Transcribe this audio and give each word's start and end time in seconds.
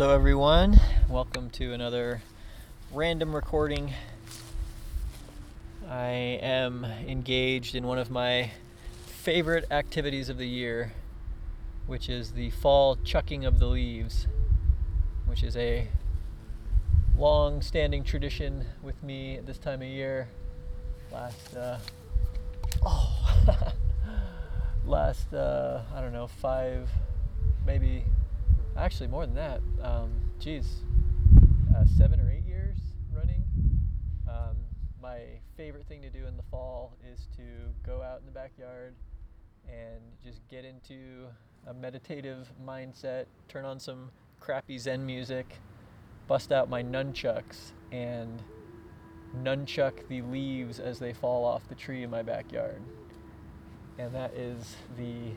Hello, 0.00 0.14
everyone. 0.14 0.80
Welcome 1.10 1.50
to 1.50 1.74
another 1.74 2.22
random 2.90 3.36
recording. 3.36 3.92
I 5.86 6.08
am 6.40 6.86
engaged 7.06 7.74
in 7.74 7.86
one 7.86 7.98
of 7.98 8.10
my 8.10 8.50
favorite 9.04 9.66
activities 9.70 10.30
of 10.30 10.38
the 10.38 10.48
year, 10.48 10.94
which 11.86 12.08
is 12.08 12.32
the 12.32 12.48
fall 12.48 12.96
chucking 13.04 13.44
of 13.44 13.58
the 13.58 13.66
leaves, 13.66 14.26
which 15.26 15.42
is 15.42 15.54
a 15.54 15.86
long 17.18 17.60
standing 17.60 18.02
tradition 18.02 18.64
with 18.82 19.02
me 19.02 19.36
at 19.36 19.44
this 19.44 19.58
time 19.58 19.82
of 19.82 19.88
year. 19.88 20.28
Last, 21.12 21.54
uh, 21.54 21.78
oh, 22.86 23.74
last, 24.86 25.34
uh, 25.34 25.82
I 25.94 26.00
don't 26.00 26.14
know, 26.14 26.26
five, 26.26 26.88
maybe 27.66 28.04
actually 28.76 29.08
more 29.08 29.26
than 29.26 29.34
that. 29.34 29.60
Um, 29.82 30.10
geez, 30.38 30.82
uh, 31.76 31.84
seven 31.96 32.20
or 32.20 32.30
eight 32.30 32.44
years 32.44 32.78
running. 33.14 33.44
Um, 34.28 34.56
my 35.02 35.20
favorite 35.56 35.86
thing 35.86 36.02
to 36.02 36.10
do 36.10 36.26
in 36.26 36.36
the 36.36 36.42
fall 36.50 36.96
is 37.12 37.28
to 37.36 37.42
go 37.84 38.02
out 38.02 38.20
in 38.20 38.26
the 38.26 38.32
backyard 38.32 38.94
and 39.68 40.00
just 40.24 40.40
get 40.48 40.64
into 40.64 41.26
a 41.66 41.74
meditative 41.74 42.50
mindset, 42.64 43.26
turn 43.48 43.64
on 43.64 43.78
some 43.78 44.10
crappy 44.40 44.78
Zen 44.78 45.04
music, 45.04 45.58
bust 46.26 46.52
out 46.52 46.68
my 46.68 46.82
nunchucks, 46.82 47.72
and 47.92 48.42
nunchuck 49.42 50.08
the 50.08 50.22
leaves 50.22 50.80
as 50.80 50.98
they 50.98 51.12
fall 51.12 51.44
off 51.44 51.68
the 51.68 51.74
tree 51.74 52.02
in 52.02 52.10
my 52.10 52.22
backyard. 52.22 52.82
And 53.98 54.14
that 54.14 54.32
is 54.34 54.76
the 54.96 55.32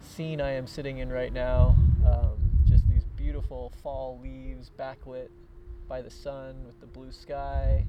scene 0.00 0.40
I 0.40 0.52
am 0.52 0.66
sitting 0.66 0.98
in 0.98 1.10
right 1.10 1.32
now. 1.32 1.76
Beautiful 3.38 3.72
fall 3.84 4.18
leaves 4.20 4.68
backlit 4.76 5.28
by 5.88 6.02
the 6.02 6.10
sun 6.10 6.56
with 6.66 6.80
the 6.80 6.86
blue 6.86 7.12
sky. 7.12 7.86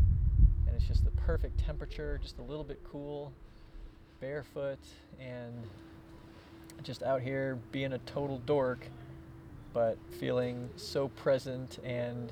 And 0.67 0.75
it's 0.75 0.85
just 0.85 1.03
the 1.03 1.09
perfect 1.09 1.57
temperature, 1.57 2.19
just 2.21 2.37
a 2.37 2.43
little 2.43 2.63
bit 2.63 2.79
cool, 2.83 3.33
barefoot, 4.21 4.77
and 5.19 5.55
just 6.83 7.01
out 7.01 7.21
here 7.21 7.57
being 7.71 7.93
a 7.93 7.97
total 7.97 8.37
dork, 8.45 8.85
but 9.73 9.97
feeling 10.19 10.69
so 10.75 11.07
present 11.07 11.79
and 11.83 12.31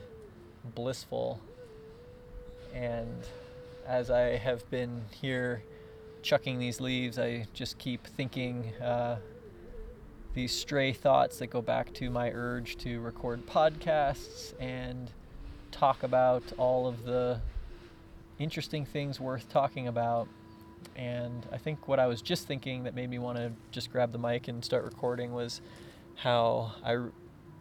blissful. 0.76 1.42
And 2.72 3.24
as 3.88 4.12
I 4.12 4.38
have 4.38 4.70
been 4.70 5.02
here 5.10 5.64
chucking 6.22 6.60
these 6.60 6.80
leaves, 6.80 7.18
I 7.18 7.48
just 7.56 7.80
keep 7.80 8.06
thinking. 8.06 8.76
Uh, 8.76 9.18
these 10.34 10.52
stray 10.52 10.94
thoughts 10.94 11.40
that 11.40 11.48
go 11.48 11.62
back 11.62 11.94
to 11.94 12.10
my 12.10 12.32
urge 12.32 12.78
to 12.78 13.00
record 13.00 13.46
podcasts 13.48 14.54
and 14.60 15.12
talk 15.72 16.04
about 16.04 16.44
all 16.58 16.88
of 16.88 17.04
the 17.04 17.42
interesting 18.40 18.86
things 18.86 19.20
worth 19.20 19.50
talking 19.50 19.88
about. 19.88 20.28
And 20.96 21.46
I 21.52 21.58
think 21.58 21.88
what 21.88 22.00
I 22.00 22.08
was 22.08 22.22
just 22.22 22.48
thinking 22.48 22.84
that 22.84 22.94
made 22.94 23.10
me 23.10 23.20
want 23.20 23.38
to 23.38 23.52
just 23.72 23.92
grab 23.92 24.12
the 24.12 24.20
mic 24.20 24.48
and 24.48 24.64
start 24.64 24.84
recording 24.84 25.34
was 25.34 25.62
how 26.16 26.74
I 26.84 26.96
r- 26.96 27.12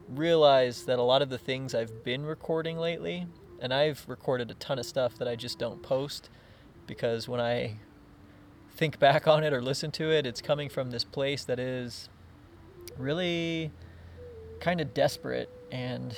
realized 0.08 0.86
that 0.86 0.98
a 0.98 1.02
lot 1.02 1.22
of 1.22 1.28
the 1.28 1.38
things 1.38 1.74
I've 1.74 2.04
been 2.04 2.24
recording 2.24 2.78
lately, 2.78 3.26
and 3.60 3.72
I've 3.72 4.04
recorded 4.06 4.50
a 4.50 4.54
ton 4.54 4.78
of 4.78 4.86
stuff 4.86 5.16
that 5.18 5.28
I 5.28 5.36
just 5.36 5.58
don't 5.58 5.82
post 5.82 6.28
because 6.86 7.28
when 7.28 7.40
I 7.40 7.76
think 8.74 8.98
back 8.98 9.26
on 9.26 9.42
it 9.42 9.52
or 9.52 9.62
listen 9.62 9.90
to 9.92 10.10
it, 10.10 10.26
it's 10.26 10.40
coming 10.40 10.68
from 10.68 10.90
this 10.90 11.04
place 11.04 11.44
that 11.44 11.58
is 11.58 12.08
really 12.98 13.70
kind 14.60 14.80
of 14.80 14.94
desperate 14.94 15.48
and 15.70 16.16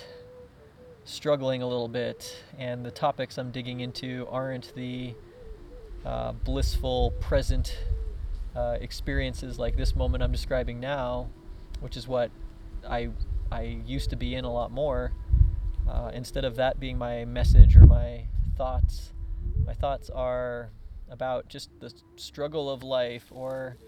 struggling 1.05 1.63
a 1.63 1.67
little 1.67 1.89
bit. 1.89 2.43
And 2.59 2.85
the 2.85 2.91
topics 2.91 3.39
I'm 3.39 3.51
digging 3.51 3.81
into 3.81 4.27
aren't 4.31 4.75
the 4.75 5.15
uh, 6.05 6.33
blissful 6.33 7.13
present 7.21 7.77
uh, 8.55 8.77
experiences 8.81 9.59
like 9.59 9.77
this 9.77 9.95
moment 9.95 10.23
I'm 10.23 10.33
describing 10.33 10.81
now, 10.81 11.29
which 11.81 11.97
is 11.97 12.07
what 12.09 12.31
I 12.89 13.11
I 13.51 13.63
used 13.87 14.11
to 14.11 14.17
be 14.17 14.35
in 14.35 14.45
a 14.45 14.53
lot 14.53 14.71
more. 14.71 15.13
Uh, 15.89 16.11
instead 16.13 16.45
of 16.45 16.57
that 16.57 16.79
being 16.79 16.99
my 16.99 17.25
message 17.25 17.77
or 17.77 17.87
my 17.87 18.25
thoughts, 18.57 19.13
my 19.65 19.73
thoughts 19.73 20.11
are 20.11 20.71
about 21.11 21.49
just 21.49 21.71
the 21.81 21.93
struggle 22.17 22.69
of 22.69 22.83
life 22.83 23.25
or 23.31 23.79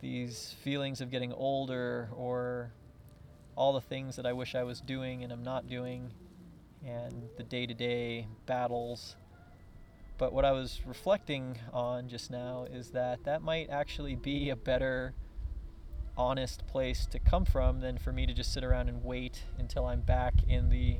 these 0.00 0.54
feelings 0.62 1.00
of 1.00 1.10
getting 1.10 1.32
older 1.32 2.08
or 2.16 2.72
all 3.56 3.72
the 3.72 3.80
things 3.80 4.16
that 4.16 4.26
I 4.26 4.32
wish 4.32 4.54
I 4.54 4.62
was 4.62 4.80
doing 4.80 5.24
and 5.24 5.32
I'm 5.32 5.42
not 5.42 5.68
doing, 5.68 6.12
and 6.86 7.28
the 7.36 7.42
day 7.42 7.66
to 7.66 7.74
day 7.74 8.28
battles. 8.46 9.16
But 10.16 10.32
what 10.32 10.44
I 10.44 10.52
was 10.52 10.80
reflecting 10.86 11.58
on 11.72 12.08
just 12.08 12.30
now 12.30 12.66
is 12.70 12.90
that 12.90 13.24
that 13.24 13.42
might 13.42 13.70
actually 13.70 14.16
be 14.16 14.50
a 14.50 14.56
better, 14.56 15.14
honest 16.16 16.66
place 16.66 17.06
to 17.06 17.18
come 17.18 17.44
from 17.44 17.80
than 17.80 17.98
for 17.98 18.12
me 18.12 18.26
to 18.26 18.34
just 18.34 18.52
sit 18.52 18.64
around 18.64 18.88
and 18.88 19.04
wait 19.04 19.44
until 19.58 19.86
I'm 19.86 20.00
back 20.00 20.34
in 20.48 20.70
the 20.70 20.98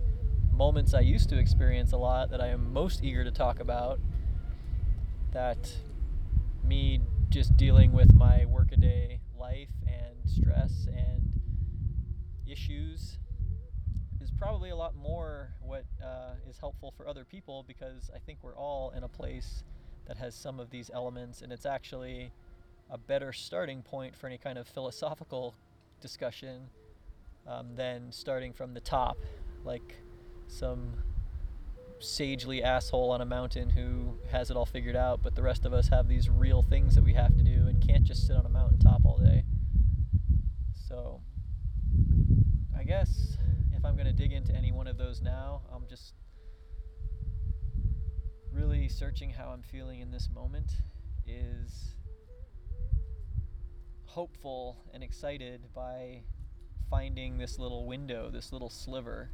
moments 0.53 0.94
I 0.94 1.00
used 1.00 1.28
to 1.31 1.38
experience 1.38 1.92
a 1.92 1.97
lot 1.97 2.31
that 2.31 2.41
I 2.41 2.48
am 2.48 2.72
most 2.72 3.03
eager 3.04 3.25
to 3.25 3.31
talk 3.31 3.60
about. 3.60 4.00
That 5.32 5.72
me 6.64 7.00
just 7.31 7.56
dealing 7.56 7.93
with 7.93 8.15
my 8.15 8.47
workaday 8.47 9.21
life 9.39 9.69
and 9.87 10.16
stress 10.25 10.87
and 10.87 11.31
issues 12.47 13.19
is 14.21 14.31
probably 14.31 14.71
a 14.71 14.77
lot 14.77 14.97
more 14.97 15.50
what 15.61 15.84
uh, 16.03 16.33
is 16.49 16.59
helpful 16.59 16.93
for 16.97 17.06
other 17.06 17.25
people 17.25 17.65
because 17.69 18.11
I 18.15 18.19
think 18.19 18.38
we're 18.43 18.56
all 18.56 18.93
in 18.97 19.05
a 19.05 19.09
place 19.09 19.62
that 20.06 20.17
has 20.17 20.34
some 20.34 20.59
of 20.59 20.71
these 20.71 20.91
elements, 20.93 21.43
and 21.43 21.53
it's 21.53 21.67
actually 21.67 22.33
a 22.91 22.97
better 22.97 23.33
starting 23.33 23.83
point 23.83 24.17
for 24.17 24.27
any 24.27 24.38
kind 24.38 24.56
of 24.56 24.67
philosophical 24.67 25.55
discussion 26.00 26.71
um, 27.47 27.77
than 27.77 28.11
starting 28.11 28.55
from 28.55 28.72
the 28.72 28.81
top, 28.81 29.19
like 29.65 29.97
some 30.47 30.94
sagely 32.00 32.62
asshole 32.62 33.10
on 33.10 33.20
a 33.20 33.25
mountain 33.25 33.70
who 33.70 34.19
has 34.31 34.50
it 34.50 34.56
all 34.56 34.66
figured 34.66 34.97
out, 34.97 35.22
but 35.22 35.34
the 35.34 35.42
rest 35.42 35.64
of 35.64 35.72
us 35.72 35.88
have 35.88 36.09
these 36.09 36.28
real 36.28 36.62
things 36.62 36.94
that 36.94 37.04
we 37.04 37.14
have 37.14 37.36
to 37.36 37.42
do 37.42 37.66
and 37.66 37.86
can't 37.86 38.04
just 38.04 38.26
sit 38.26 38.36
on 38.36 38.47
a 38.47 38.48
mountaintop 38.48 39.04
all 39.04 39.19
day. 39.19 39.44
So, 40.73 41.20
I 42.78 42.84
guess 42.84 43.37
if 43.73 43.84
I'm 43.84 43.94
going 43.94 44.06
to 44.06 44.12
dig 44.12 44.32
into 44.32 44.55
any 44.55 44.73
one 44.73 44.87
of 44.87 44.96
those 44.96 45.20
now, 45.20 45.62
I'm 45.73 45.87
just 45.88 46.14
really 48.52 48.88
searching 48.88 49.31
how 49.31 49.50
I'm 49.50 49.62
feeling 49.62 50.00
in 50.00 50.11
this 50.11 50.28
moment 50.34 50.73
is 51.26 51.94
hopeful 54.05 54.78
and 54.93 55.02
excited 55.02 55.67
by 55.75 56.23
finding 56.90 57.38
this 57.38 57.58
little 57.58 57.87
window, 57.87 58.31
this 58.31 58.52
little 58.52 58.70
sliver 58.70 59.31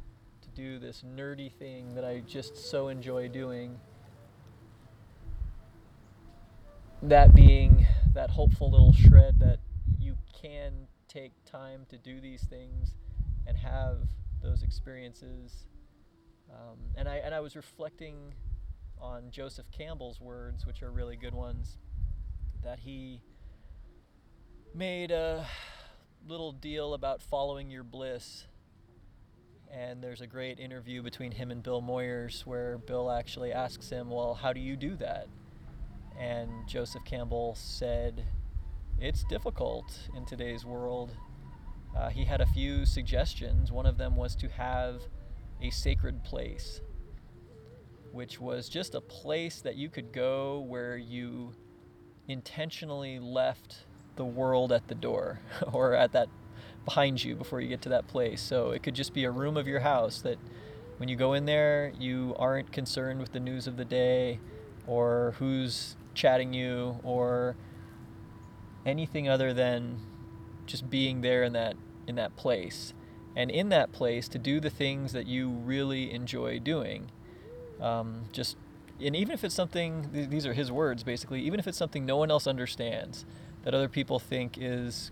do 0.55 0.79
this 0.79 1.03
nerdy 1.05 1.51
thing 1.51 1.95
that 1.95 2.05
I 2.05 2.21
just 2.25 2.55
so 2.55 2.87
enjoy 2.87 3.27
doing. 3.27 3.77
That 7.03 7.35
being 7.35 7.85
that 8.13 8.29
hopeful 8.29 8.71
little 8.71 8.93
shred 8.93 9.39
that 9.41 9.59
you 9.99 10.15
can 10.41 10.87
take 11.09 11.33
time 11.45 11.85
to 11.89 11.97
do 11.97 12.21
these 12.21 12.43
things 12.43 12.95
and 13.45 13.57
have 13.57 13.97
those 14.41 14.63
experiences. 14.63 15.67
Um, 16.49 16.77
and 16.95 17.09
I 17.09 17.17
and 17.17 17.35
I 17.35 17.41
was 17.41 17.57
reflecting 17.57 18.33
on 18.99 19.31
Joseph 19.31 19.69
Campbell's 19.71 20.21
words, 20.21 20.65
which 20.65 20.81
are 20.81 20.91
really 20.91 21.17
good 21.17 21.35
ones, 21.35 21.77
that 22.63 22.79
he 22.79 23.21
made 24.73 25.11
a 25.11 25.45
little 26.25 26.53
deal 26.53 26.93
about 26.93 27.21
following 27.21 27.69
your 27.69 27.83
bliss 27.83 28.47
and 29.75 30.01
there's 30.01 30.21
a 30.21 30.27
great 30.27 30.59
interview 30.59 31.01
between 31.01 31.31
him 31.31 31.51
and 31.51 31.61
Bill 31.61 31.81
Moyers 31.81 32.45
where 32.45 32.77
Bill 32.77 33.11
actually 33.11 33.51
asks 33.51 33.89
him, 33.89 34.09
Well, 34.09 34.33
how 34.33 34.53
do 34.53 34.59
you 34.59 34.75
do 34.77 34.95
that? 34.97 35.27
And 36.17 36.49
Joseph 36.65 37.03
Campbell 37.03 37.55
said, 37.55 38.23
It's 38.99 39.25
difficult 39.25 39.85
in 40.15 40.25
today's 40.25 40.63
world. 40.63 41.11
Uh, 41.95 42.09
he 42.09 42.23
had 42.23 42.41
a 42.41 42.45
few 42.45 42.85
suggestions. 42.85 43.71
One 43.71 43.85
of 43.85 43.97
them 43.97 44.15
was 44.15 44.35
to 44.37 44.49
have 44.49 45.01
a 45.61 45.69
sacred 45.71 46.23
place, 46.23 46.79
which 48.11 48.39
was 48.39 48.69
just 48.69 48.95
a 48.95 49.01
place 49.01 49.61
that 49.61 49.75
you 49.75 49.89
could 49.89 50.13
go 50.13 50.59
where 50.59 50.95
you 50.95 51.53
intentionally 52.27 53.19
left 53.19 53.85
the 54.15 54.25
world 54.25 54.71
at 54.71 54.87
the 54.87 54.95
door 54.95 55.39
or 55.73 55.93
at 55.93 56.13
that 56.13 56.29
behind 56.85 57.23
you 57.23 57.35
before 57.35 57.59
you 57.59 57.67
get 57.67 57.81
to 57.81 57.89
that 57.89 58.07
place. 58.07 58.41
So 58.41 58.71
it 58.71 58.83
could 58.83 58.95
just 58.95 59.13
be 59.13 59.25
a 59.25 59.31
room 59.31 59.57
of 59.57 59.67
your 59.67 59.81
house 59.81 60.21
that 60.21 60.37
when 60.97 61.09
you 61.09 61.15
go 61.15 61.33
in 61.33 61.45
there, 61.45 61.91
you 61.99 62.35
aren't 62.39 62.71
concerned 62.71 63.19
with 63.19 63.33
the 63.33 63.39
news 63.39 63.67
of 63.67 63.75
the 63.75 63.85
day 63.85 64.39
or 64.87 65.35
who's 65.39 65.95
chatting 66.13 66.53
you 66.53 66.99
or 67.03 67.55
anything 68.85 69.27
other 69.27 69.53
than 69.53 69.99
just 70.65 70.89
being 70.89 71.21
there 71.21 71.43
in 71.43 71.53
that 71.53 71.75
in 72.07 72.15
that 72.15 72.35
place 72.35 72.93
and 73.35 73.51
in 73.51 73.69
that 73.69 73.91
place 73.91 74.27
to 74.29 74.37
do 74.37 74.59
the 74.59 74.69
things 74.69 75.11
that 75.11 75.27
you 75.27 75.49
really 75.49 76.11
enjoy 76.11 76.59
doing. 76.59 77.11
Um, 77.81 78.25
just 78.31 78.55
and 79.01 79.15
even 79.15 79.33
if 79.33 79.43
it's 79.43 79.55
something 79.55 80.09
these 80.13 80.45
are 80.45 80.53
his 80.53 80.71
words 80.71 81.03
basically 81.03 81.41
even 81.41 81.59
if 81.59 81.67
it's 81.67 81.77
something 81.77 82.05
no 82.05 82.15
one 82.15 82.31
else 82.31 82.47
understands 82.47 83.25
that 83.63 83.73
other 83.73 83.89
people 83.89 84.19
think 84.19 84.57
is 84.57 85.11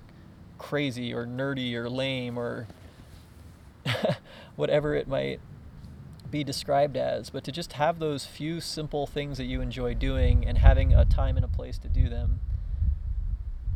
crazy 0.64 1.14
or 1.14 1.28
nerdy 1.28 1.74
or 1.76 1.90
lame 1.90 2.40
or 2.40 2.68
whatever 4.56 4.96
it 4.96 5.10
might 5.10 5.42
be 6.32 6.44
described 6.44 6.96
as, 6.96 7.30
but 7.30 7.44
to 7.44 7.52
just 7.52 7.74
have 7.74 8.00
those 8.00 8.26
few 8.26 8.62
simple 8.62 9.06
things 9.06 9.38
that 9.38 9.44
you 9.44 9.60
enjoy 9.60 9.94
doing 9.94 10.48
and 10.48 10.58
having 10.58 10.94
a 10.94 11.04
time 11.04 11.36
and 11.36 11.44
a 11.44 11.50
place 11.50 11.78
to 11.78 11.90
do 11.90 12.08
them. 12.08 12.40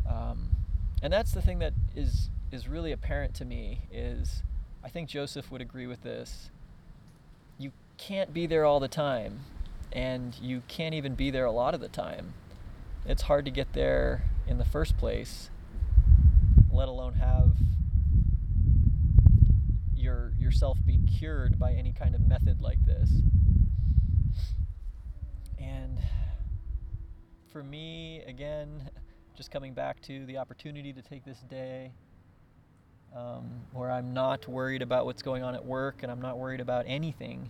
Um, 0.09 0.49
and 1.03 1.11
that's 1.11 1.33
the 1.33 1.41
thing 1.41 1.59
that 1.59 1.73
is 1.95 2.29
is 2.49 2.69
really 2.69 2.93
apparent 2.93 3.33
to 3.35 3.45
me 3.45 3.81
is 3.91 4.41
I 4.81 4.87
think 4.87 5.09
Joseph 5.09 5.51
would 5.51 5.61
agree 5.61 5.85
with 5.85 6.03
this. 6.03 6.49
You 7.59 7.73
can't 7.97 8.33
be 8.33 8.47
there 8.47 8.63
all 8.63 8.79
the 8.79 8.87
time, 8.87 9.41
and 9.91 10.33
you 10.41 10.63
can't 10.69 10.95
even 10.95 11.15
be 11.15 11.29
there 11.31 11.45
a 11.45 11.51
lot 11.51 11.73
of 11.73 11.81
the 11.81 11.89
time. 11.89 12.33
It's 13.05 13.23
hard 13.23 13.43
to 13.43 13.51
get 13.51 13.73
there 13.73 14.23
in 14.47 14.57
the 14.57 14.65
first 14.65 14.97
place, 14.97 15.49
let 16.77 16.87
alone 16.87 17.13
have 17.13 17.57
your 19.95 20.31
yourself 20.37 20.77
be 20.85 20.99
cured 21.17 21.57
by 21.57 21.71
any 21.71 21.91
kind 21.91 22.13
of 22.13 22.21
method 22.27 22.61
like 22.61 22.77
this. 22.85 23.09
And 25.57 25.97
for 27.51 27.63
me, 27.63 28.21
again, 28.27 28.91
just 29.35 29.49
coming 29.49 29.73
back 29.73 29.99
to 30.03 30.23
the 30.27 30.37
opportunity 30.37 30.93
to 30.93 31.01
take 31.01 31.25
this 31.25 31.39
day 31.49 31.93
um, 33.15 33.49
where 33.73 33.89
I'm 33.89 34.13
not 34.13 34.47
worried 34.47 34.83
about 34.83 35.07
what's 35.07 35.23
going 35.23 35.41
on 35.41 35.55
at 35.55 35.65
work 35.65 36.03
and 36.03 36.11
I'm 36.11 36.21
not 36.21 36.37
worried 36.37 36.59
about 36.61 36.85
anything 36.87 37.49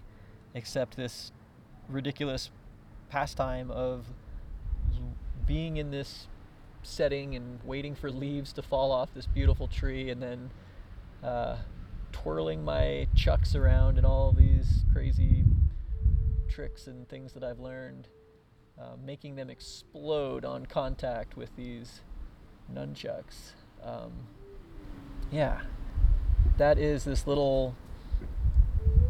except 0.53 0.95
this 0.95 1.33
ridiculous 1.89 2.49
pastime 3.09 3.71
of 3.71 4.05
being 5.45 5.75
in 5.75 5.91
this 5.91 6.27
setting 6.87 7.35
and 7.35 7.59
waiting 7.63 7.93
for 7.93 8.09
leaves 8.09 8.53
to 8.53 8.61
fall 8.61 8.91
off 8.91 9.13
this 9.13 9.27
beautiful 9.27 9.67
tree 9.67 10.09
and 10.09 10.21
then 10.21 10.49
uh, 11.23 11.57
twirling 12.11 12.63
my 12.63 13.07
chucks 13.15 13.55
around 13.55 13.97
and 13.97 14.05
all 14.05 14.31
these 14.31 14.85
crazy 14.93 15.43
tricks 16.49 16.87
and 16.87 17.07
things 17.09 17.33
that 17.33 17.43
I've 17.43 17.59
learned, 17.59 18.07
uh, 18.79 18.95
making 19.03 19.35
them 19.35 19.49
explode 19.49 20.45
on 20.45 20.65
contact 20.65 21.35
with 21.35 21.55
these 21.55 22.01
nunchucks. 22.73 23.51
Um, 23.83 24.11
yeah, 25.31 25.61
that 26.57 26.79
is 26.79 27.03
this 27.03 27.27
little 27.27 27.75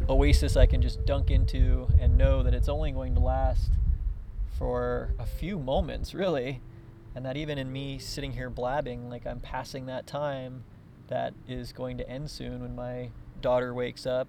oasis 0.08 0.56
I 0.56 0.66
can 0.66 0.82
just 0.82 1.04
dunk 1.06 1.30
into 1.30 1.88
and 2.00 2.18
know 2.18 2.42
that 2.42 2.54
it's 2.54 2.68
only 2.68 2.90
going 2.92 3.14
to 3.14 3.20
last 3.20 3.70
for 4.58 5.14
a 5.18 5.26
few 5.26 5.58
moments, 5.58 6.12
really. 6.14 6.60
And 7.18 7.26
that 7.26 7.36
even 7.36 7.58
in 7.58 7.72
me 7.72 7.98
sitting 7.98 8.30
here 8.30 8.48
blabbing, 8.48 9.10
like 9.10 9.26
I'm 9.26 9.40
passing 9.40 9.86
that 9.86 10.06
time 10.06 10.62
that 11.08 11.34
is 11.48 11.72
going 11.72 11.98
to 11.98 12.08
end 12.08 12.30
soon 12.30 12.62
when 12.62 12.76
my 12.76 13.10
daughter 13.40 13.74
wakes 13.74 14.06
up 14.06 14.28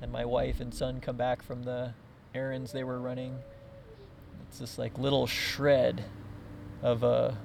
and 0.00 0.10
my 0.10 0.24
wife 0.24 0.58
and 0.58 0.72
son 0.72 1.02
come 1.02 1.18
back 1.18 1.42
from 1.42 1.64
the 1.64 1.92
errands 2.34 2.72
they 2.72 2.82
were 2.82 2.98
running. 2.98 3.40
It's 4.48 4.58
this 4.58 4.78
like 4.78 4.96
little 4.96 5.26
shred 5.26 6.02
of 6.80 7.02
a 7.02 7.36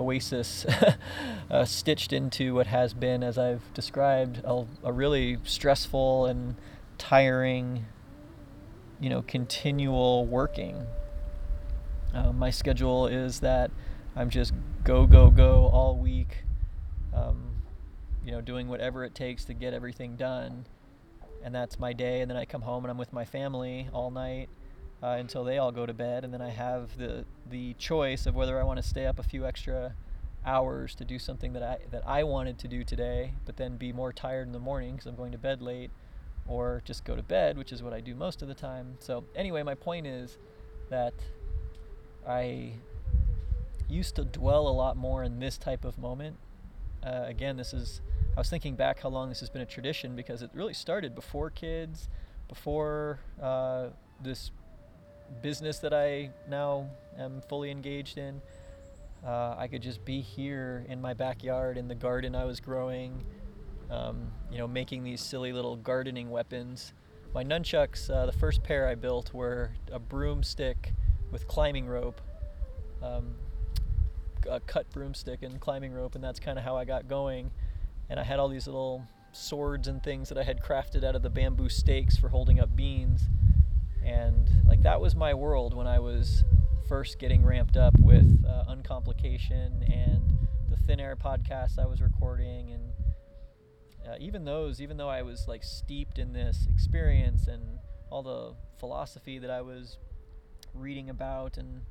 oasis 0.00 0.66
uh, 1.52 1.64
stitched 1.64 2.12
into 2.12 2.56
what 2.56 2.66
has 2.66 2.92
been, 2.92 3.22
as 3.22 3.38
I've 3.38 3.72
described, 3.72 4.40
a, 4.44 4.64
a 4.82 4.92
really 4.92 5.38
stressful 5.44 6.26
and 6.26 6.56
tiring, 6.98 7.86
you 8.98 9.10
know, 9.10 9.22
continual 9.22 10.26
working. 10.26 10.88
Uh, 12.16 12.32
my 12.32 12.50
schedule 12.50 13.06
is 13.06 13.40
that 13.40 13.70
I'm 14.14 14.30
just 14.30 14.54
go, 14.84 15.06
go, 15.06 15.30
go 15.30 15.66
all 15.66 15.98
week, 15.98 16.44
um, 17.14 17.62
you 18.24 18.32
know, 18.32 18.40
doing 18.40 18.68
whatever 18.68 19.04
it 19.04 19.14
takes 19.14 19.44
to 19.44 19.54
get 19.54 19.74
everything 19.74 20.16
done. 20.16 20.66
And 21.44 21.54
that's 21.54 21.78
my 21.78 21.92
day. 21.92 22.22
And 22.22 22.30
then 22.30 22.38
I 22.38 22.46
come 22.46 22.62
home 22.62 22.84
and 22.84 22.90
I'm 22.90 22.98
with 22.98 23.12
my 23.12 23.24
family 23.24 23.88
all 23.92 24.10
night 24.10 24.48
uh, 25.02 25.16
until 25.18 25.44
they 25.44 25.58
all 25.58 25.72
go 25.72 25.86
to 25.86 25.92
bed, 25.92 26.24
and 26.24 26.32
then 26.32 26.42
I 26.42 26.50
have 26.50 26.96
the 26.96 27.24
the 27.48 27.74
choice 27.74 28.26
of 28.26 28.34
whether 28.34 28.58
I 28.58 28.64
want 28.64 28.78
to 28.78 28.82
stay 28.82 29.06
up 29.06 29.18
a 29.18 29.22
few 29.22 29.46
extra 29.46 29.94
hours 30.44 30.94
to 30.94 31.04
do 31.04 31.18
something 31.18 31.52
that 31.52 31.62
I 31.62 31.78
that 31.90 32.02
I 32.06 32.24
wanted 32.24 32.58
to 32.60 32.68
do 32.68 32.82
today, 32.82 33.32
but 33.44 33.56
then 33.56 33.76
be 33.76 33.92
more 33.92 34.12
tired 34.12 34.46
in 34.46 34.52
the 34.52 34.58
morning 34.58 34.92
because 34.92 35.06
I'm 35.06 35.16
going 35.16 35.32
to 35.32 35.38
bed 35.38 35.60
late, 35.60 35.90
or 36.46 36.82
just 36.84 37.04
go 37.04 37.14
to 37.14 37.22
bed, 37.22 37.58
which 37.58 37.72
is 37.72 37.82
what 37.82 37.92
I 37.92 38.00
do 38.00 38.14
most 38.14 38.42
of 38.42 38.48
the 38.48 38.54
time. 38.54 38.96
So 38.98 39.24
anyway, 39.34 39.62
my 39.62 39.74
point 39.74 40.06
is 40.06 40.38
that 40.88 41.14
I 42.26 42.72
used 43.88 44.16
to 44.16 44.24
dwell 44.24 44.66
a 44.68 44.72
lot 44.72 44.96
more 44.96 45.22
in 45.22 45.38
this 45.38 45.58
type 45.58 45.84
of 45.84 45.98
moment. 45.98 46.36
Uh, 47.04 47.24
again, 47.26 47.56
this 47.56 47.72
is 47.72 48.00
I 48.36 48.40
was 48.40 48.50
thinking 48.50 48.74
back 48.74 49.00
how 49.00 49.08
long 49.08 49.28
this 49.28 49.40
has 49.40 49.48
been 49.48 49.62
a 49.62 49.66
tradition 49.66 50.14
because 50.14 50.42
it 50.42 50.50
really 50.52 50.74
started 50.74 51.14
before 51.14 51.50
kids, 51.50 52.08
before 52.48 53.20
uh, 53.40 53.86
this 54.22 54.50
business 55.42 55.78
that 55.78 55.94
I 55.94 56.30
now 56.48 56.90
am 57.18 57.40
fully 57.48 57.70
engaged 57.70 58.18
in. 58.18 58.42
Uh, 59.24 59.54
I 59.56 59.68
could 59.68 59.82
just 59.82 60.04
be 60.04 60.20
here 60.20 60.84
in 60.88 61.00
my 61.00 61.14
backyard 61.14 61.78
in 61.78 61.88
the 61.88 61.94
garden 61.94 62.34
I 62.34 62.44
was 62.44 62.60
growing, 62.60 63.24
um, 63.90 64.30
you 64.50 64.58
know, 64.58 64.68
making 64.68 65.02
these 65.02 65.22
silly 65.22 65.52
little 65.52 65.76
gardening 65.76 66.30
weapons. 66.30 66.92
My 67.34 67.42
nunchucks, 67.42 68.10
uh, 68.10 68.26
the 68.26 68.32
first 68.32 68.62
pair 68.62 68.86
I 68.86 68.94
built 68.96 69.32
were 69.32 69.72
a 69.90 69.98
broomstick 69.98 70.92
with 71.36 71.46
climbing 71.46 71.86
rope, 71.86 72.20
um, 73.02 73.34
a 74.48 74.58
cut 74.60 74.90
broomstick 74.90 75.42
and 75.42 75.60
climbing 75.60 75.92
rope, 75.92 76.14
and 76.14 76.24
that's 76.24 76.40
kind 76.40 76.58
of 76.58 76.64
how 76.64 76.76
I 76.76 76.86
got 76.86 77.08
going. 77.08 77.50
And 78.08 78.18
I 78.18 78.24
had 78.24 78.38
all 78.38 78.48
these 78.48 78.66
little 78.66 79.06
swords 79.32 79.86
and 79.86 80.02
things 80.02 80.30
that 80.30 80.38
I 80.38 80.44
had 80.44 80.62
crafted 80.62 81.04
out 81.04 81.14
of 81.14 81.22
the 81.22 81.28
bamboo 81.28 81.68
stakes 81.68 82.16
for 82.16 82.30
holding 82.30 82.58
up 82.58 82.74
beans 82.74 83.28
and 84.06 84.48
like 84.66 84.82
that 84.84 85.00
was 85.00 85.16
my 85.16 85.34
world 85.34 85.74
when 85.74 85.88
I 85.88 85.98
was 85.98 86.44
first 86.88 87.18
getting 87.18 87.44
ramped 87.44 87.76
up 87.76 87.98
with 87.98 88.44
uh, 88.48 88.64
Uncomplication 88.68 89.82
and 89.92 90.48
the 90.70 90.76
Thin 90.76 91.00
Air 91.00 91.16
podcast 91.16 91.78
I 91.78 91.86
was 91.86 92.00
recording, 92.00 92.70
and 92.70 92.92
uh, 94.08 94.14
even 94.20 94.44
those, 94.44 94.80
even 94.80 94.96
though 94.96 95.08
I 95.08 95.22
was 95.22 95.46
like 95.48 95.64
steeped 95.64 96.20
in 96.20 96.32
this 96.32 96.68
experience 96.72 97.48
and 97.48 97.80
all 98.08 98.22
the 98.22 98.54
philosophy 98.78 99.40
that 99.40 99.50
I 99.50 99.60
was 99.60 99.98
reading 100.78 101.10
about 101.10 101.56
and 101.56 101.82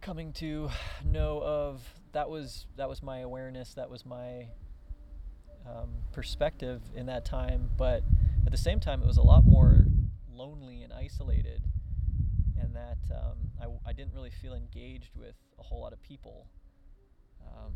coming 0.00 0.32
to 0.34 0.70
know 1.04 1.40
of, 1.42 1.82
that 2.12 2.30
was 2.30 2.66
that 2.76 2.88
was 2.88 3.02
my 3.02 3.18
awareness, 3.18 3.74
that 3.74 3.90
was 3.90 4.06
my 4.06 4.48
um, 5.66 5.90
perspective 6.12 6.82
in 6.94 7.06
that 7.06 7.24
time. 7.24 7.70
But 7.76 8.02
at 8.44 8.52
the 8.52 8.58
same 8.58 8.80
time, 8.80 9.02
it 9.02 9.06
was 9.06 9.16
a 9.16 9.22
lot 9.22 9.44
more 9.44 9.86
lonely 10.32 10.82
and 10.82 10.92
isolated, 10.92 11.62
and 12.60 12.74
that 12.74 12.98
um, 13.10 13.50
I, 13.60 13.90
I, 13.90 13.92
didn't 13.92 14.14
really 14.14 14.30
feel 14.30 14.54
engaged 14.54 15.16
with 15.16 15.34
a 15.58 15.62
whole 15.62 15.80
lot 15.80 15.92
of 15.92 16.02
people. 16.02 16.46
Um, 17.44 17.72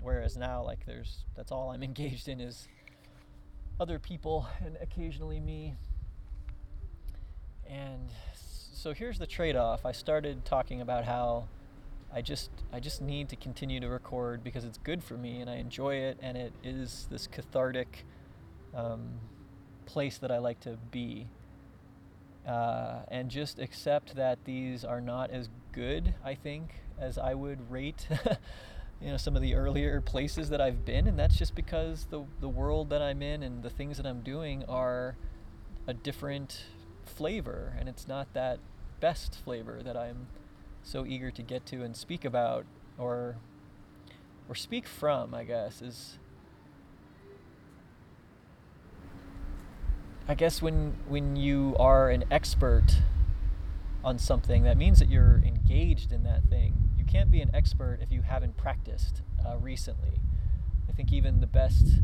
whereas 0.00 0.36
now, 0.36 0.62
like, 0.64 0.86
there's 0.86 1.24
that's 1.36 1.52
all 1.52 1.70
I'm 1.70 1.82
engaged 1.92 2.28
in 2.28 2.40
is 2.40 2.68
other 3.78 3.98
people 3.98 4.46
and 4.64 4.76
occasionally 4.80 5.40
me. 5.40 5.76
And 7.70 8.10
so 8.32 8.92
here's 8.92 9.18
the 9.18 9.26
trade-off. 9.26 9.86
I 9.86 9.92
started 9.92 10.44
talking 10.44 10.80
about 10.80 11.04
how 11.04 11.48
I 12.12 12.22
just 12.22 12.50
I 12.72 12.80
just 12.80 13.00
need 13.00 13.28
to 13.28 13.36
continue 13.36 13.78
to 13.78 13.88
record 13.88 14.42
because 14.42 14.64
it's 14.64 14.78
good 14.78 15.04
for 15.04 15.16
me 15.16 15.40
and 15.40 15.48
I 15.48 15.56
enjoy 15.56 15.94
it 15.94 16.18
and 16.20 16.36
it 16.36 16.52
is 16.64 17.06
this 17.08 17.28
cathartic 17.28 18.04
um, 18.74 19.20
place 19.86 20.18
that 20.18 20.32
I 20.32 20.38
like 20.38 20.58
to 20.60 20.76
be 20.90 21.28
uh, 22.46 23.00
and 23.08 23.30
just 23.30 23.58
accept 23.58 24.16
that 24.16 24.44
these 24.44 24.84
are 24.84 25.00
not 25.00 25.30
as 25.30 25.48
good, 25.72 26.14
I 26.24 26.34
think, 26.34 26.74
as 26.98 27.18
I 27.18 27.34
would 27.34 27.70
rate, 27.70 28.08
you 29.00 29.10
know, 29.10 29.16
some 29.16 29.36
of 29.36 29.42
the 29.42 29.54
earlier 29.54 30.00
places 30.00 30.50
that 30.50 30.60
I've 30.60 30.84
been, 30.84 31.06
and 31.06 31.18
that's 31.18 31.36
just 31.36 31.54
because 31.54 32.06
the 32.10 32.24
the 32.40 32.48
world 32.48 32.90
that 32.90 33.02
I'm 33.02 33.22
in 33.22 33.42
and 33.42 33.62
the 33.62 33.70
things 33.70 33.98
that 33.98 34.06
I'm 34.06 34.22
doing 34.22 34.64
are 34.68 35.16
a 35.86 35.94
different 35.94 36.64
flavor, 37.10 37.74
and 37.78 37.88
it's 37.88 38.06
not 38.08 38.32
that 38.34 38.58
best 39.00 39.38
flavor 39.44 39.82
that 39.82 39.96
I'm 39.96 40.26
so 40.82 41.04
eager 41.04 41.30
to 41.30 41.42
get 41.42 41.66
to 41.66 41.82
and 41.82 41.96
speak 41.96 42.24
about, 42.24 42.64
or 42.98 43.36
or 44.48 44.54
speak 44.54 44.86
from, 44.86 45.34
I 45.34 45.44
guess, 45.44 45.80
is 45.82 46.18
I 50.28 50.34
guess 50.34 50.62
when 50.62 50.96
when 51.08 51.36
you 51.36 51.76
are 51.78 52.08
an 52.10 52.24
expert 52.30 53.02
on 54.04 54.18
something, 54.18 54.62
that 54.62 54.76
means 54.76 54.98
that 55.00 55.10
you're 55.10 55.42
engaged 55.44 56.12
in 56.12 56.22
that 56.22 56.44
thing. 56.44 56.90
You 56.96 57.04
can't 57.04 57.30
be 57.30 57.40
an 57.40 57.50
expert 57.54 57.98
if 58.00 58.12
you 58.12 58.22
haven't 58.22 58.56
practiced 58.56 59.22
uh, 59.44 59.56
recently. 59.56 60.20
I 60.88 60.92
think 60.92 61.12
even 61.12 61.40
the 61.40 61.46
best 61.46 62.00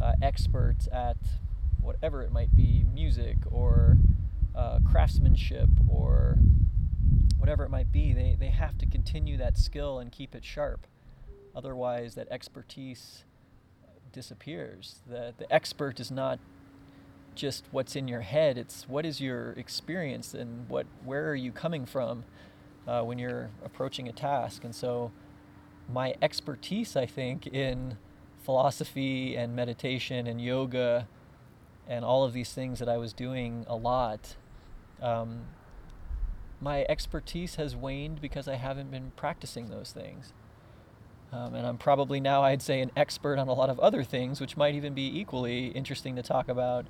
uh, 0.00 0.12
experts 0.20 0.88
at 0.92 1.16
whatever 1.80 2.22
it 2.22 2.32
might 2.32 2.54
be 2.54 2.84
music 2.92 3.36
or 3.50 3.96
uh, 4.54 4.80
craftsmanship 4.90 5.68
or 5.88 6.38
whatever 7.38 7.64
it 7.64 7.70
might 7.70 7.92
be 7.92 8.12
they, 8.12 8.36
they 8.38 8.48
have 8.48 8.76
to 8.78 8.86
continue 8.86 9.36
that 9.36 9.56
skill 9.56 9.98
and 9.98 10.12
keep 10.12 10.34
it 10.34 10.44
sharp. 10.44 10.86
Otherwise 11.54 12.14
that 12.14 12.28
expertise 12.30 13.24
disappears. 14.12 15.00
The, 15.08 15.34
the 15.36 15.52
expert 15.52 16.00
is 16.00 16.10
not 16.10 16.38
just 17.34 17.64
what's 17.70 17.94
in 17.94 18.08
your 18.08 18.22
head 18.22 18.58
it's 18.58 18.88
what 18.88 19.06
is 19.06 19.20
your 19.20 19.52
experience 19.52 20.34
and 20.34 20.68
what 20.68 20.86
where 21.04 21.30
are 21.30 21.36
you 21.36 21.52
coming 21.52 21.86
from 21.86 22.24
uh, 22.88 23.02
when 23.02 23.16
you're 23.16 23.50
approaching 23.64 24.08
a 24.08 24.12
task. 24.12 24.64
And 24.64 24.74
so 24.74 25.12
my 25.88 26.14
expertise 26.20 26.96
i 26.96 27.06
think 27.06 27.46
in 27.46 27.96
philosophy 28.44 29.36
and 29.36 29.54
meditation 29.54 30.26
and 30.26 30.40
yoga 30.40 31.08
and 31.88 32.04
all 32.04 32.22
of 32.22 32.32
these 32.32 32.52
things 32.52 32.78
that 32.78 32.88
I 32.88 32.98
was 32.98 33.12
doing 33.12 33.64
a 33.66 33.74
lot, 33.74 34.36
um, 35.00 35.46
my 36.60 36.84
expertise 36.88 37.54
has 37.54 37.74
waned 37.74 38.20
because 38.20 38.46
I 38.46 38.56
haven't 38.56 38.90
been 38.90 39.12
practicing 39.16 39.70
those 39.70 39.92
things. 39.92 40.32
Um, 41.32 41.54
and 41.54 41.66
I'm 41.66 41.78
probably 41.78 42.20
now, 42.20 42.42
I'd 42.42 42.62
say, 42.62 42.80
an 42.80 42.90
expert 42.96 43.38
on 43.38 43.48
a 43.48 43.52
lot 43.52 43.70
of 43.70 43.78
other 43.80 44.02
things, 44.02 44.40
which 44.40 44.56
might 44.56 44.74
even 44.74 44.94
be 44.94 45.18
equally 45.18 45.68
interesting 45.68 46.16
to 46.16 46.22
talk 46.22 46.48
about. 46.48 46.86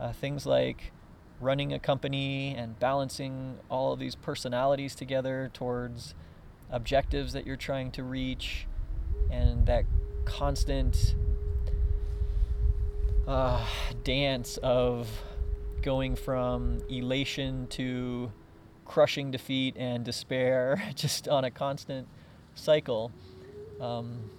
Uh, 0.00 0.12
things 0.12 0.46
like 0.46 0.92
running 1.40 1.72
a 1.72 1.78
company 1.78 2.54
and 2.56 2.78
balancing 2.78 3.58
all 3.70 3.92
of 3.92 3.98
these 3.98 4.14
personalities 4.14 4.94
together 4.94 5.50
towards 5.52 6.14
objectives 6.70 7.32
that 7.34 7.46
you're 7.46 7.56
trying 7.56 7.90
to 7.92 8.02
reach, 8.02 8.66
and 9.30 9.66
that 9.66 9.84
constant 10.24 11.14
uh, 13.26 13.64
dance 14.04 14.56
of 14.58 15.08
going 15.82 16.16
from 16.16 16.80
elation 16.88 17.66
to 17.68 18.30
crushing 18.84 19.30
defeat 19.30 19.76
and 19.76 20.04
despair, 20.04 20.82
just 20.94 21.28
on 21.28 21.44
a 21.44 21.50
constant 21.50 22.06
cycle. 22.54 23.10
Um, 23.80 24.30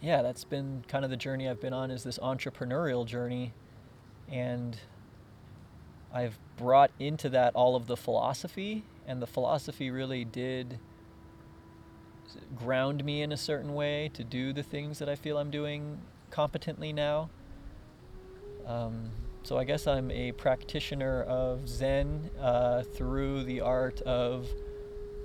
yeah, 0.00 0.22
that's 0.22 0.44
been 0.44 0.84
kind 0.88 1.04
of 1.04 1.10
the 1.10 1.16
journey 1.16 1.48
I've 1.48 1.60
been 1.60 1.72
on 1.72 1.90
is 1.90 2.02
this 2.02 2.18
entrepreneurial 2.18 3.06
journey, 3.06 3.52
and 4.28 4.76
I've 6.12 6.38
brought 6.56 6.90
into 6.98 7.28
that 7.30 7.54
all 7.54 7.76
of 7.76 7.86
the 7.86 7.96
philosophy, 7.96 8.84
and 9.06 9.22
the 9.22 9.26
philosophy 9.26 9.90
really 9.90 10.24
did 10.24 10.78
ground 12.56 13.04
me 13.04 13.22
in 13.22 13.30
a 13.30 13.36
certain 13.36 13.74
way 13.74 14.10
to 14.14 14.24
do 14.24 14.52
the 14.52 14.62
things 14.62 14.98
that 14.98 15.08
I 15.08 15.14
feel 15.14 15.38
I'm 15.38 15.50
doing 15.50 15.98
competently 16.30 16.92
now. 16.92 17.30
Um, 18.66 19.10
so 19.42 19.58
I 19.58 19.64
guess 19.64 19.86
I'm 19.86 20.10
a 20.10 20.32
practitioner 20.32 21.22
of 21.22 21.68
Zen 21.68 22.30
uh, 22.40 22.82
through 22.82 23.44
the 23.44 23.60
art 23.60 24.00
of 24.02 24.48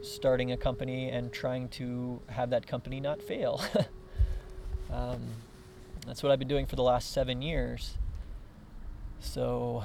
starting 0.02 0.52
a 0.52 0.58
company 0.58 1.10
and 1.10 1.32
trying 1.32 1.70
to 1.70 2.20
have 2.28 2.50
that 2.50 2.66
company 2.66 3.00
not 3.00 3.22
fail. 3.22 3.62
um, 4.92 5.22
that's 6.06 6.24
what 6.24 6.32
I've 6.32 6.40
been 6.40 6.48
doing 6.48 6.66
for 6.66 6.76
the 6.76 6.84
last 6.84 7.12
seven 7.12 7.42
years. 7.42 7.98
So 9.20 9.84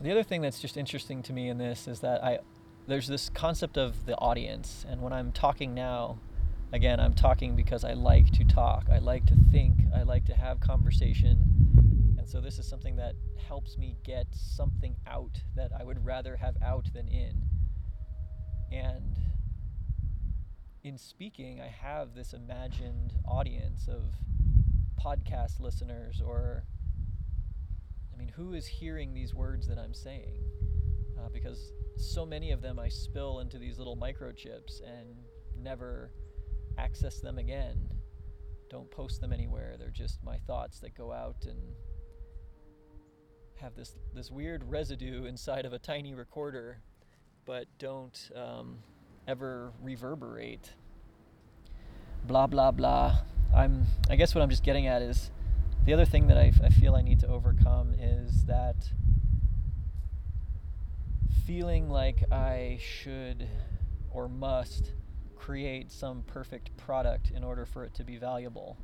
the 0.00 0.10
other 0.10 0.22
thing 0.22 0.42
that's 0.42 0.60
just 0.60 0.76
interesting 0.76 1.22
to 1.22 1.32
me 1.32 1.48
in 1.48 1.58
this 1.58 1.86
is 1.88 2.00
that 2.00 2.22
I 2.22 2.40
there's 2.86 3.06
this 3.06 3.30
concept 3.30 3.78
of 3.78 4.04
the 4.04 4.14
audience, 4.18 4.84
and 4.86 5.00
when 5.00 5.12
I'm 5.14 5.32
talking 5.32 5.72
now, 5.72 6.18
again, 6.72 7.00
I'm 7.00 7.14
talking 7.14 7.54
because 7.54 7.84
I 7.84 7.92
like 7.92 8.30
to 8.32 8.44
talk, 8.44 8.86
I 8.90 8.98
like 8.98 9.26
to 9.26 9.36
think, 9.52 9.74
I 9.94 10.02
like 10.02 10.24
to 10.26 10.34
have 10.34 10.60
conversation, 10.60 12.14
and 12.18 12.28
so 12.28 12.40
this 12.40 12.58
is 12.58 12.66
something 12.66 12.96
that 12.96 13.14
helps 13.48 13.76
me 13.76 13.96
get 14.04 14.26
something 14.32 14.96
out 15.06 15.42
that 15.56 15.72
I 15.78 15.84
would 15.84 16.04
rather 16.04 16.36
have 16.36 16.56
out 16.62 16.88
than 16.94 17.08
in. 17.08 17.42
And 18.72 19.16
in 20.82 20.98
speaking, 20.98 21.60
I 21.60 21.68
have 21.68 22.14
this 22.14 22.32
imagined 22.32 23.12
audience 23.26 23.88
of 23.88 24.14
podcast 25.02 25.60
listeners 25.60 26.22
or 26.24 26.64
I 28.12 28.16
mean, 28.16 28.28
who 28.28 28.54
is 28.54 28.66
hearing 28.66 29.12
these 29.12 29.34
words 29.34 29.66
that 29.68 29.78
I'm 29.78 29.94
saying? 29.94 30.40
Uh, 31.18 31.28
because 31.32 31.72
so 31.96 32.24
many 32.24 32.52
of 32.52 32.62
them 32.62 32.78
I 32.78 32.88
spill 32.88 33.40
into 33.40 33.58
these 33.58 33.76
little 33.76 33.96
microchips 33.96 34.80
and 34.82 35.16
never 35.58 36.12
access 36.78 37.20
them 37.20 37.38
again. 37.38 37.88
Don't 38.70 38.90
post 38.90 39.20
them 39.20 39.32
anywhere. 39.32 39.76
They're 39.78 39.90
just 39.90 40.22
my 40.24 40.38
thoughts 40.46 40.80
that 40.80 40.96
go 40.96 41.12
out 41.12 41.44
and 41.46 41.58
have 43.56 43.74
this 43.74 43.94
this 44.14 44.30
weird 44.30 44.68
residue 44.68 45.24
inside 45.24 45.64
of 45.64 45.72
a 45.72 45.78
tiny 45.78 46.14
recorder, 46.14 46.78
but 47.44 47.66
don't 47.78 48.30
um, 48.34 48.78
ever 49.28 49.72
reverberate. 49.82 50.70
Blah 52.26 52.46
blah 52.46 52.70
blah. 52.70 53.18
I'm. 53.54 53.86
I 54.10 54.16
guess 54.16 54.34
what 54.34 54.42
I'm 54.42 54.50
just 54.50 54.64
getting 54.64 54.86
at 54.86 55.02
is 55.02 55.30
the 55.84 55.92
other 55.92 56.04
thing 56.04 56.26
that 56.28 56.38
I, 56.38 56.52
I 56.62 56.70
feel 56.70 56.94
I 56.94 57.02
need 57.02 57.20
to 57.20 57.28
overcome 57.28 57.94
is 57.98 58.46
that 58.46 58.76
feeling 61.46 61.90
like 61.90 62.24
I 62.32 62.78
should 62.80 63.46
or 64.10 64.28
must 64.28 64.92
create 65.36 65.92
some 65.92 66.22
perfect 66.26 66.76
product 66.76 67.30
in 67.30 67.44
order 67.44 67.66
for 67.66 67.84
it 67.84 67.94
to 67.94 68.04
be 68.04 68.16
valuable. 68.16 68.76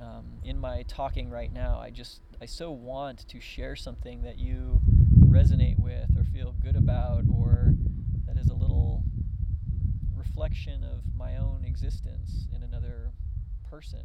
Um, 0.00 0.38
in 0.44 0.58
my 0.58 0.84
talking 0.86 1.28
right 1.28 1.52
now, 1.52 1.78
I 1.80 1.90
just, 1.90 2.20
I 2.40 2.46
so 2.46 2.70
want 2.70 3.26
to 3.28 3.40
share 3.40 3.74
something 3.76 4.22
that 4.22 4.38
you 4.38 4.80
resonate 5.26 5.78
with 5.78 6.16
or 6.16 6.24
feel 6.24 6.54
good 6.62 6.76
about 6.76 7.24
or 7.34 7.74
that 8.26 8.36
is 8.36 8.48
a 8.48 8.54
little 8.54 9.02
reflection 10.16 10.84
of 10.84 11.02
my 11.16 11.36
own 11.36 11.64
existence 11.64 12.46
in 12.54 12.62
another 12.62 13.10
person. 13.68 14.04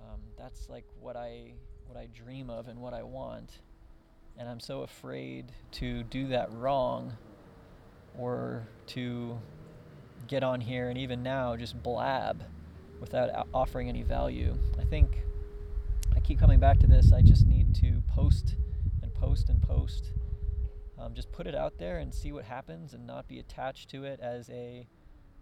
Um, 0.00 0.20
that's 0.36 0.68
like 0.68 0.84
what 1.00 1.16
I, 1.16 1.54
what 1.86 1.96
I 1.96 2.06
dream 2.06 2.50
of 2.50 2.68
and 2.68 2.80
what 2.80 2.94
I 2.94 3.02
want 3.02 3.58
and 4.38 4.48
I'm 4.48 4.60
so 4.60 4.82
afraid 4.82 5.46
to 5.72 6.04
do 6.04 6.28
that 6.28 6.52
wrong 6.52 7.16
or 8.16 8.68
to 8.88 9.38
get 10.26 10.42
on 10.42 10.60
here 10.60 10.88
and 10.88 10.98
even 10.98 11.22
now 11.22 11.56
just 11.56 11.82
blab 11.82 12.42
without 13.00 13.48
offering 13.54 13.88
any 13.88 14.02
value. 14.02 14.56
I 14.78 14.84
think 14.84 15.22
I 16.14 16.20
keep 16.20 16.38
coming 16.38 16.58
back 16.58 16.78
to 16.80 16.86
this. 16.86 17.12
I 17.12 17.22
just 17.22 17.46
need 17.46 17.74
to 17.76 18.02
post 18.08 18.56
and 19.02 19.14
post 19.14 19.48
and 19.48 19.62
post. 19.62 20.12
Um, 20.98 21.14
just 21.14 21.30
put 21.30 21.46
it 21.46 21.54
out 21.54 21.78
there 21.78 21.98
and 21.98 22.12
see 22.12 22.32
what 22.32 22.44
happens 22.44 22.92
and 22.92 23.06
not 23.06 23.28
be 23.28 23.38
attached 23.38 23.88
to 23.90 24.04
it 24.04 24.18
as 24.20 24.50
a 24.50 24.86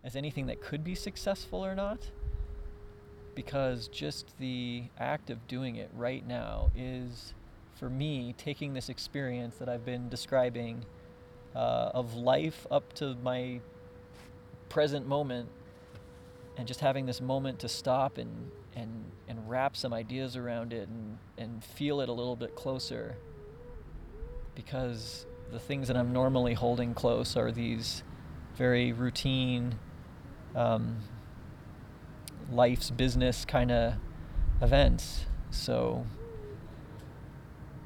as 0.05 0.15
anything 0.15 0.47
that 0.47 0.61
could 0.61 0.85
be 0.85 0.95
successful 0.95 1.65
or 1.65 1.75
not 1.75 2.11
because 3.35 3.89
just 3.89 4.39
the 4.39 4.85
act 4.99 5.31
of 5.31 5.47
doing 5.49 5.77
it 5.77 5.91
right 5.95 6.27
now 6.27 6.71
is 6.77 7.35
for 7.77 7.91
me, 7.91 8.35
taking 8.39 8.75
this 8.75 8.89
experience 8.89 9.57
that 9.57 9.69
I've 9.69 9.85
been 9.85 10.09
describing 10.09 10.85
uh, 11.55 11.91
of 11.95 12.15
life 12.15 12.67
up 12.71 12.93
to 12.95 13.15
my 13.23 13.61
present 14.69 15.07
moment 15.07 15.49
and 16.57 16.67
just 16.67 16.81
having 16.81 17.07
this 17.07 17.21
moment 17.21 17.59
to 17.61 17.69
stop 17.69 18.19
and, 18.19 18.51
and, 18.75 19.05
and 19.29 19.49
wrap 19.49 19.77
some 19.77 19.93
ideas 19.93 20.37
around 20.37 20.73
it 20.73 20.89
and, 20.89 21.19
and 21.39 21.65
feel 21.65 22.01
it 22.01 22.09
a 22.09 22.13
little 22.13 22.37
bit 22.37 22.55
closer. 22.55 23.17
Because 24.55 25.27
the 25.53 25.59
things 25.59 25.89
that 25.89 25.97
I'm 25.97 26.13
normally 26.13 26.55
holding 26.55 26.95
close 26.95 27.37
are 27.37 27.53
these 27.53 28.03
very 28.57 28.93
routine, 28.93 29.79
um, 30.55 30.97
life's 32.51 32.91
business 32.91 33.45
kind 33.45 33.71
of 33.71 33.95
events. 34.63 35.27
So 35.51 36.07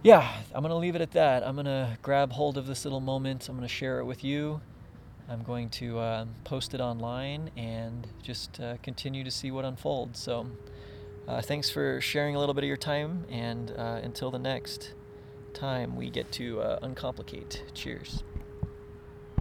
yeah, 0.03 0.43
I'm 0.55 0.63
to 0.63 0.75
leave 0.75 0.95
it 0.95 1.03
at 1.03 1.11
that. 1.13 1.47
I'm 1.47 1.57
to 1.57 1.99
grab 2.03 2.33
hold 2.33 2.57
of 2.57 2.67
this 2.67 2.85
little 2.85 3.01
moment. 3.01 3.49
I'm 3.49 3.57
to 3.61 3.69
share 3.69 3.99
it 3.99 4.05
with 4.05 4.25
you. 4.25 4.61
I'm 5.31 5.43
going 5.45 5.71
to 5.71 5.99
uh, 6.01 6.25
post 6.43 6.75
it 6.75 6.81
online 6.81 7.53
and 7.57 8.05
just 8.21 8.61
uh, 8.61 8.79
continue 8.83 9.23
to 9.23 9.31
see 9.31 9.53
what 9.53 9.65
unfolds. 9.65 10.19
So, 10.19 10.47
uh, 11.29 11.41
thanks 11.41 11.71
for 11.71 12.01
sharing 12.01 12.35
a 12.35 12.41
little 12.41 12.55
bit 12.55 12.65
of 12.65 12.69
your 12.69 12.77
time. 12.77 13.25
And 13.31 13.71
uh, 13.71 14.01
until 14.03 14.33
the 14.33 14.41
next 14.41 14.93
time 15.55 15.95
we 15.95 16.11
get 16.11 16.33
to 16.33 16.61
uh, 16.61 16.81
uncomplicate, 16.81 17.63
cheers. 17.75 18.25